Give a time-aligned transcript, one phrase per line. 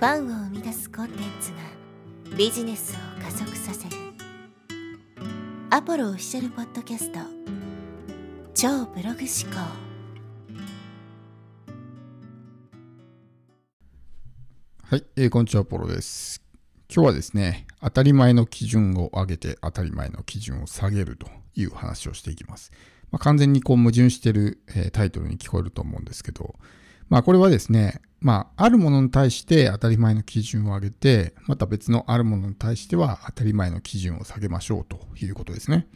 [0.00, 3.96] ファンを生み出すコンテンツがビジネスを加速させる
[5.68, 7.18] アポロオフィシャルポッドキャスト
[8.54, 9.60] 超ブログ思考
[14.86, 16.42] はい、えー、こんにちは、ポロです。
[16.88, 22.72] 今日はですね、当たり前の基準を上げて当たり前の基準を下げるという話をしていきます。
[23.10, 26.54] まあ、完全にこう矛盾してる、えー、タイトルに聞こえると思うんですけど、
[27.10, 35.86] まあこれはですね、まああるものに対して当たり前の基準を上げて、また別のあるものに対しては当たり前の基準を下げましょうということですね。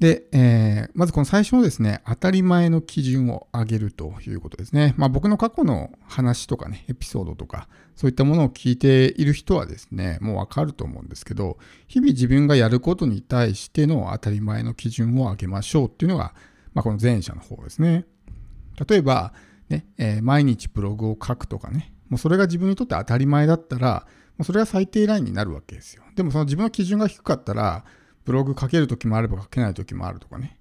[0.00, 4.94] で、えー、まずこの最初のですね、当たり前の基準を上げるということですね。
[4.96, 16.34] まあ僕の過去の話とかね、エピソードとか、そういったものを聞いている人はですね、もうわかると思うんですけど、日々自分がやることに対しての当たり前の基準を上げましょうっていうのが、
[16.74, 18.04] まあこの前者の方ですね。
[18.86, 19.32] 例えば、
[19.68, 24.06] ね、えー、毎日ブログを書くとかね、もうそれが自分にとって当たり前だったら、
[24.36, 26.04] もうそれが最低ラインになるわけですよ。
[26.14, 27.84] でもその自分の基準が低かったら、
[28.24, 30.58] ブログ書ける時もあれば書けない時もあるとかね。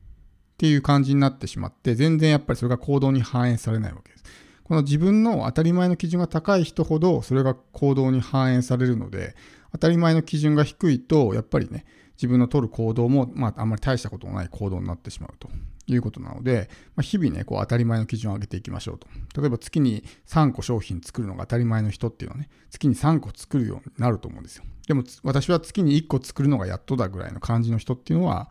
[0.54, 4.24] っていう感じになってしまって、全然やっぱりそれが行動に反映されないわけです。
[4.64, 9.36] この自分の当たり前の基準が高い人ほど、それが行動に反映されるので、
[9.72, 11.86] 当たり前の基準が低いと、やっぱりね、
[12.18, 15.50] 自分の取る行動も、まあ、あんまり大したことのない行動になってしまうと
[15.86, 19.08] いうことなので、まあ、日々ね、こう当たり前の基準を上げていきましょうと。
[19.40, 24.64] 例えば月に3個商品作るのが当たり前の人っていうのはね、月に3個作るようになると思うんですよ。
[24.88, 28.50] でも私は月に1個作るのがやっとだぐらいの感じの人っていうのは、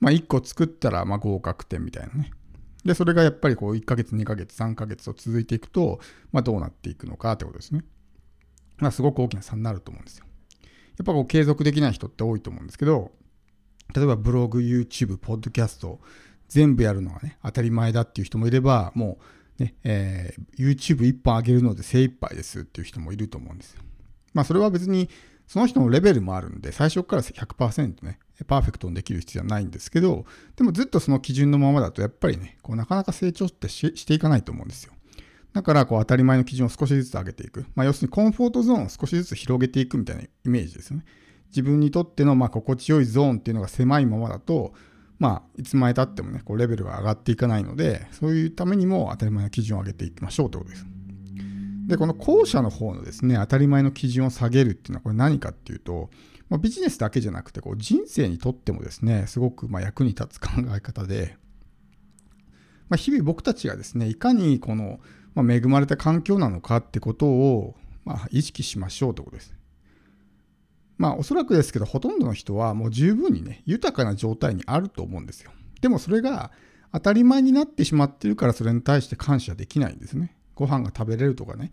[0.00, 2.30] まあ、1個作ったらま合格点みたいなね。
[2.84, 6.00] で、それがやっぱりこう1ヶ月、2ヶ月、3ヶ月と続いていくと、
[6.32, 7.82] まあ、どうなっていくのかってことですね。
[8.78, 10.26] まあ、すごく大きな差になると思うんですよ。
[10.98, 13.10] やっぱこう継続できない人って多いと思うんですけど、
[13.94, 16.00] 例えばブログ、YouTube、ポッドキャスト、
[16.48, 19.18] 全部やるのがね、当たり前だっていう人もいれば、も
[19.58, 23.82] うね、えー、YouTube1 本上げるので精一杯ですっていう人もいると思うんですよ。
[24.32, 25.08] まあそれは別に
[25.46, 30.24] その人のレベルもあるんで、最初から100%ね、パーフェクトにできる必要はないんですけど、
[30.56, 34.92] でもずっとその基準のままだと、やっぱりね、こうなかなか成長ってしていかないと思うんですよ。
[35.54, 37.64] だから、こう当たり前の基準を少しずつ上げていく。
[37.76, 41.04] まあ、要するにコンフォートゾーンを少しずつ広げていくみたいなイメージですよね。
[41.48, 44.74] 自分にとってのまあ心地よいゾーンっていうのが狭いままだと、
[45.20, 50.86] まあ、いつまでたってもね、こうレベルが上がっていかないので、そういうためにも当たり前の基準を上げていきましょうということです。
[51.86, 56.10] で、この後者の方のですね、当たり前の基準を下げるっていうのはこれ何かっていうと、
[56.48, 61.36] まあ、ビジネスだけじゃなくて、こう人生にとってもですね、すごくまあ役に立つ考え方で、
[62.88, 65.00] まあ、日々僕たちがですね、いかにこの、
[65.34, 67.74] ま恵まれた環境なのかってことを、
[68.04, 69.54] まあ、意識しましょうということです。
[70.96, 75.50] まあおそらくですけど、ほとんどの人はもう十分にね、豊かな状態にあると思うんですよ。
[75.80, 76.50] でもそれが
[76.92, 80.36] 当たり前になってしまってるからそれに対して感謝できないんですね。
[80.54, 81.72] ご飯が食べれるとかね、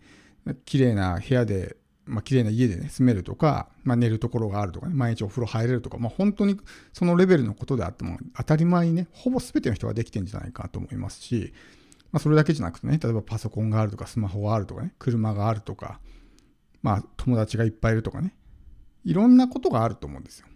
[0.64, 6.58] 綺麗な部屋で、まあ綺麗な家でね、住めるとか、まあ寝るところがあるとかね、毎日お風呂入れるとか、まあ本当に
[6.92, 11.52] そのレベルのことであっても当たり前にね、ほぼ全ての人ができてるんじゃないかと思いますし、
[12.12, 16.00] まあそれだけじゃなくてね、例えばパソコンがあるとか、スマホがあるとかね、車があるとか、
[16.82, 18.34] まあ友達がいっぱいいるとかね、
[19.04, 20.46] いろんなことがあると思うんですよ。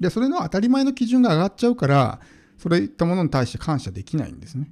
[0.00, 2.20] で、それの当たり前の基準が上がっちゃうから、
[2.58, 4.70] そういったものに対して感謝できないんですね。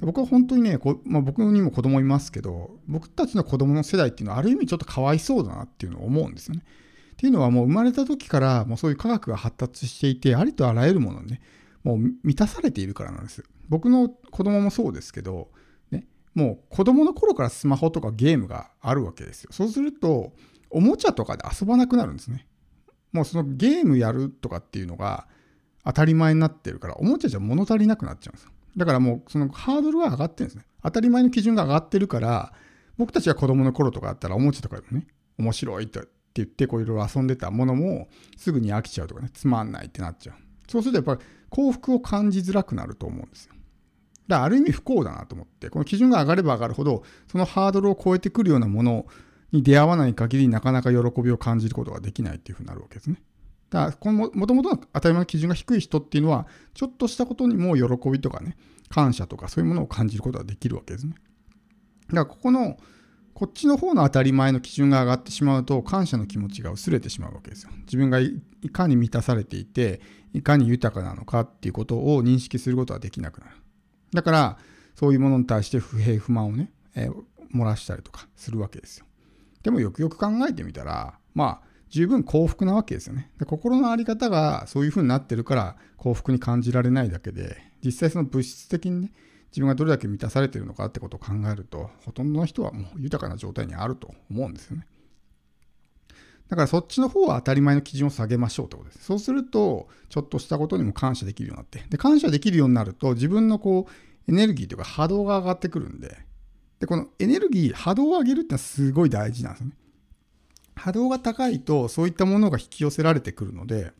[0.00, 6.64] 僕は本当にね、こまあ、僕にも子供いますけど、僕たちの子供の世代っていうのはある意味ちょっとかわいそうだなっていうのを思うんですよね。
[7.12, 11.40] っていうのはもう生まれた時からもうそういう科学が発達していて、ありとあらゆるものにね、
[11.84, 13.44] もう満たされているからなんです。
[13.68, 15.50] 僕の子供もそうですけど、
[15.90, 19.50] ね、もう子供の頃からスマホとかゲームがあるわけですよ。
[19.52, 20.32] そうすると、
[20.70, 22.46] おもちゃとかで遊ばなくなるんですね。
[23.12, 25.26] もうそのゲームやるとかっていうのが
[25.84, 28.50] 当たり前になってるから、おもちゃじゃ物足りなくなっちゃうんですよ。
[28.76, 30.64] だからもうそのハードルが上がってるんですね。
[30.82, 32.52] 当たり前の基準が上がってるから、
[32.96, 35.06] 僕たちが子供の頃とかあったらおもちゃとかでもね、
[35.38, 36.00] 面白いって
[36.34, 40.36] 言ってこういろいろ遊んでたものもすぐに飽きちゃうとかね、つまんないってなっちゃう。
[40.68, 43.54] そうするとやっぱり幸福を感じづらくなると思うんですよ。
[44.28, 49.06] だからある意味不幸だなと思って、この基準が上がれば上がるほど、そのハードルを超えてくるようなもの
[49.52, 53.22] に出会わない限りなかなか喜びを感じることができないっていうふうになるわけですね。
[53.70, 58.56] だから、このもともとの当たり前の基準が低い人っていうのは、ちょっとしたことにも喜びとかね、
[58.88, 61.14] 感謝とかそういうものを感じることができるわけですね。
[62.08, 62.76] だから、ここの、
[63.34, 67.70] こっちの方の当たり前の基準が上がってしまうと、感謝の気持ちが薄れてしまうわけですよ。
[67.84, 68.40] 自分がい
[68.72, 70.00] かに満たされていて、
[70.32, 73.56] いかに豊かなのかっていうことを認識することができなくなる。
[74.12, 74.58] だから、
[74.94, 77.14] そういうものに対して不平不満をね、えー、
[77.54, 79.06] 漏らしたりとかするわけですよ。
[79.62, 83.30] でもよくよく考えてみたら、まあ、十分幸福なわけですよね。
[83.38, 89.12] で心の在り方がそういう風になってるから幸福に感じられないだけで、実際その物質的にね、
[89.52, 94.86] 自分がどれだけ満たされてるのかってことを考えると、ほとんどの人はもう豊かな状態にあると思うんですよね。
[96.48, 99.04] だからそっちの方は当たり前の基準を下げましょうってことです。
[99.04, 101.84] そうすると、ちょっとしたことにも感謝できるようになって。
[101.88, 106.16] で、感謝できるようになると、自分のこう、エネルギーというか波動が上がってくるんで、
[106.80, 109.72] で、このエネルギー、波動を上げるってのはすごい大事なんですね。
[110.74, 113.92] 波動が高いと、そういったものが引き寄せられてくるので、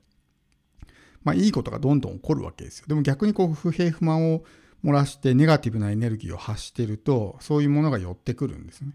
[1.24, 2.86] まあ、いいことがどんどん起こるわけですよ。
[2.88, 4.44] でも逆にこう、不平不満を
[4.84, 8.92] 漏らしてネガティブなエネルギーを発してると、そういうものが寄ってくるんですね。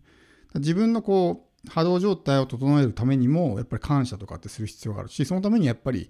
[0.55, 6.09] 自分のこう、波動状態を整えるためにも、やっぱり感謝とかってする必要があるし、そのためにやっぱり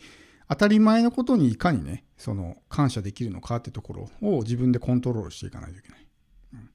[0.50, 6.08] 当たり前のことにいかにね、その感謝できるのかってところを自分でコントロールしていかないといけない。
[6.54, 6.70] うん、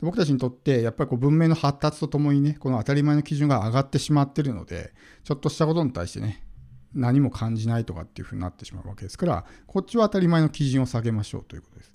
[0.00, 4.92] 僕たちにとって、やっぱりこう文明の発達とともにね、この当たり前の基準が上がってしまってるので、
[5.24, 6.44] ちょっとしたことに対してね、
[6.94, 11.92] 何も感じないとかっていうふうになってしまうわけですから、こっちは当たり前の基準を下げましょうということです。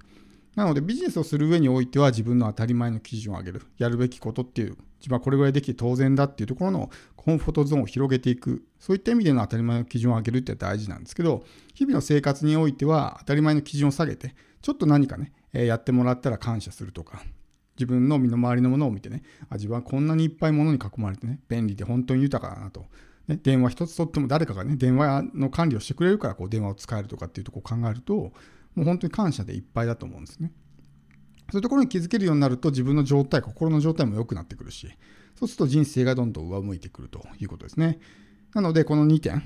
[0.56, 3.62] なのでビジネスをする上においては自分の当たり前の基準を上げる。
[3.78, 8.66] やるべきことっていう、自分はこれぐらいできて当然だっていうところのコンフォートゾーンを広げていく。
[8.80, 11.44] そういった意味での当たり前の基準を上げるって大事なんですけど、
[11.74, 17.22] 日々の生活においては当たり前の基準を下げて、ちょっと何かね、やってもらったら感謝するとか、
[17.78, 22.86] 自分の身の回りのものを見てね、あ自分はこんなにいっぱいものに囲まれてね、便利で本当に豊かだなと。
[23.28, 28.31] ね、電話一つ取っても誰かがね、電話の管理をしてくれるからこう電話を使えるとかっていうところを考えると、
[28.75, 30.51] もう本当に感謝でいっぱいだと思うんですね。
[31.51, 34.89] そういうところに気づけるようになると自分の状態、心の状態も良くなってくるし、
[35.36, 38.00] そうすると人生がどんどん上向いてくるということですね。
[38.54, 39.44] なので、この2点、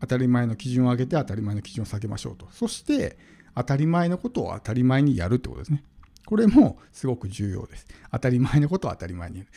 [0.00, 2.48] 当たり前の基準を上げて当たり前の基準を下げましょうと。
[2.50, 3.18] そして、
[3.54, 5.84] 当たり前のことを当たり前にやるってことですね。
[6.26, 7.86] これもすごく重要です。
[8.12, 9.50] 当たり前のことを当たり前にやる。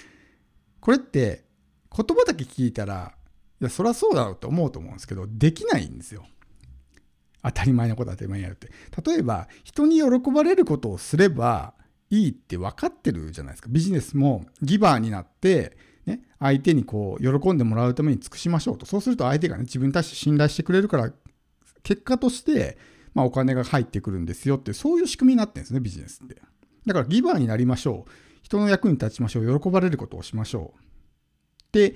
[0.80, 1.46] これって
[1.96, 3.14] 言葉だけ聞いたら、
[3.60, 6.26] いや、そりゃそうだろうと思うと思うんですけど、できないんですよ。
[7.44, 8.70] 当たり前のこと当たり前にやるって。
[9.06, 11.74] 例えば、人に喜ばれることをすれば
[12.10, 13.70] いいって分かってるじゃないですか。
[13.72, 18.86] ビジネスもギバーになって、ね、相手にこう、喜んでもらうために尽くしましょうと。
[18.86, 21.12] そうすると相手がね、自分に対して信頼してくれるから、
[21.84, 22.78] 結果として、
[23.14, 26.36] まあ、お金が入ってくるんですよって、そういう仕組みになってるんですね、ビジネスって。
[26.86, 28.12] だからギバーになりましょう。
[28.42, 29.60] 人の役に立ちましょう。
[29.60, 30.80] 喜ばれることをしましょう。
[30.80, 31.96] って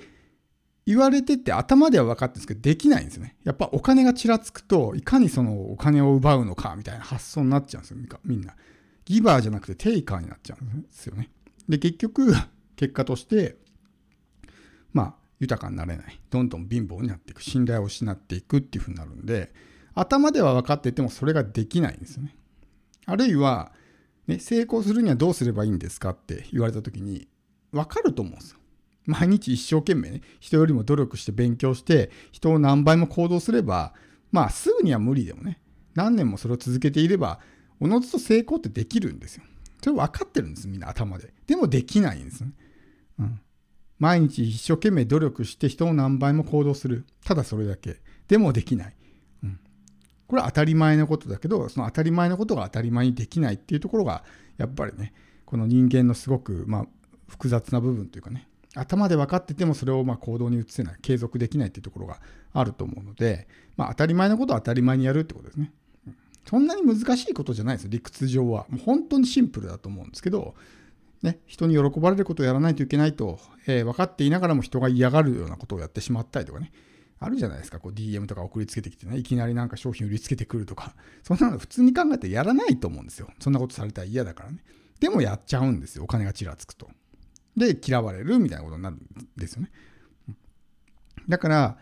[0.86, 3.36] 言われてて頭では分かってるんですけど、できないんですよね。
[3.44, 8.54] やっぱお金がちらつくと、いかにそのお金を奪うのかみたいな発想になっちゃうんですよ、みんな。
[9.04, 11.30] ギバーじゃなくてテイカーになっちゃうんですよね。
[11.68, 12.32] で、結局、
[12.76, 13.56] 結果として、
[14.92, 16.20] まあ、豊かになれない。
[16.30, 17.42] どんどん貧乏になっていく。
[17.42, 19.52] 信頼を失っていくっていうふうになるんで、
[19.94, 22.36] 頭では分かっててもそれができないんですよね。
[23.06, 23.72] あるいは、
[24.26, 27.28] ね、成功するにはどうすればいいんですかって言われた時に、
[27.72, 28.58] 分かると思うんですよ。
[29.06, 33.94] 毎日一生懸命ね、人よりも努力して勉強して、人を何倍も行動すれば、
[34.32, 35.60] まあすぐには無理でもね、
[35.94, 37.40] 何年もそれを続けていれば、
[37.80, 39.44] おのずと成功ってできるんですよ。
[39.82, 41.32] それ分かってるんです、みんな頭で。
[41.46, 42.50] でもできないんですね。
[43.20, 43.40] うん。
[43.98, 47.06] 毎日一生懸命努力して人を何倍も行動する。
[47.24, 48.00] ただそれだけ。
[48.28, 48.96] でもできない。
[49.44, 49.60] うん。
[50.26, 54.24] これは当たり前のことだけど、その当たり前のことが当たり前にできないっていうところが、
[54.58, 55.14] やっぱりね、
[55.44, 56.86] この人間のすごく、まあ、
[57.28, 62.20] 複雑な部分というかね、頭で分かっててもそれをま行動に移せない、継続できないっていうところが
[62.52, 65.72] あると思うので、まあ、当たり前のことは当たり前にやるってことですね。
[66.48, 68.66] そんなに難しいことじゃないですよ、理屈上は。
[68.68, 70.54] もう本当にシンプルだと思うんですけど、
[71.22, 76.70] ね、人に喜ばれることをやらないといけないと、えー、分かっていながらも人が嫌がるようなことをやってしまったりとかね、
[77.18, 83.28] あるじゃないですか、こう DM とか送りつけてきてね、いきなりなんか商品売りつけてくるとか、そんなの普通に考えてやらないと思うんですよ。
[83.40, 84.58] そんなことされたら嫌だからね。
[85.00, 86.90] でもやっちゃうんですよ、お金がちらつくと。
[87.56, 89.00] で嫌われるみたいなことになるん
[89.36, 89.70] ですよね。
[91.28, 91.78] だから、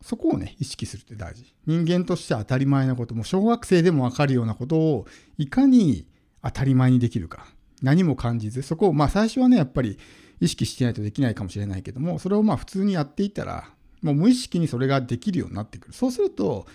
[0.00, 1.54] そこをね、意識するって大事。
[1.66, 5.06] 人間として当たり前なこと、も小学生でもわかるようなことを、
[5.38, 6.06] いかに
[6.42, 7.46] 当たり前にできるか。
[7.82, 9.98] 何も感じず、そこを、まあ最初はね、やっぱり
[10.40, 13.70] 意識してないとできないかもしれないけども、それをまあ普通にやっていたら、
[14.02, 15.94] もう無意識にそれができるようになってくる。
[15.94, 16.66] そうすると、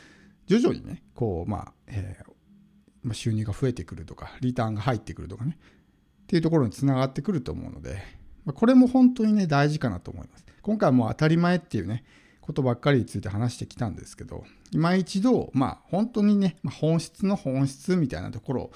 [0.48, 5.58] 徐々にね、こう、まあ、えー、収入が増えてくるとか、リターンが入ってくるとかね、
[6.24, 8.02] っていうところにつながってくると思うので、
[8.54, 10.46] これも本当にね、大事かなと思います。
[10.62, 12.04] 今回はもう当たり前っていうね、
[12.42, 18.72] ことばっかりについて話してきたんですけど、今一度、まあ本当にね、本質の本質みたいなところ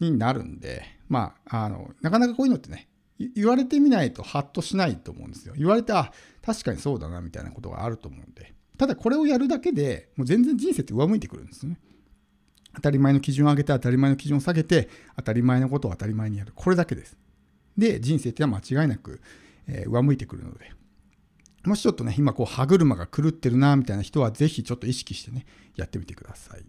[0.00, 2.88] になるんで、まあ、あの、なかなかこういうのってね、
[3.36, 5.54] 言われてみないとハッとしないと思うんですよ。
[5.56, 6.12] 言われて、あ、
[6.42, 8.54] 確かにそうだなみたいなことがあると思うんで。
[8.78, 11.78] ただこれをやるだけでもう全然人生って上向いてくるんですね。
[12.74, 16.52] 当たり前の基準を上げて当たり前の基準を下げて当たり前のことを当たり前にやる。
[16.54, 17.16] これだけです。
[17.76, 19.20] で、人生ってのは間違いなく、
[19.66, 20.72] えー、上向いてくるので、
[21.64, 26.64] もしちょっとね、今こう歯車が狂ってるな、みたいな人は、ぜひちょっと意識してね、やってみてください。